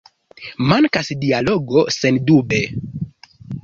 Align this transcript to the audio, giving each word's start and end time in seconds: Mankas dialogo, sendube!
Mankas 0.71 1.13
dialogo, 1.25 1.87
sendube! 1.99 2.67